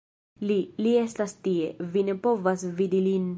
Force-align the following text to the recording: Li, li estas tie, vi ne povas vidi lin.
Li, 0.51 0.55
li 0.85 0.93
estas 1.01 1.35
tie, 1.49 1.69
vi 1.95 2.05
ne 2.09 2.17
povas 2.25 2.67
vidi 2.81 3.05
lin. 3.11 3.29